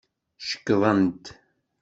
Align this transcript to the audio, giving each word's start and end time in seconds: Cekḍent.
Cekḍent. 0.49 1.25